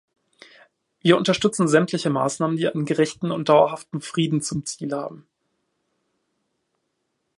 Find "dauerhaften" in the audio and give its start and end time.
3.49-4.01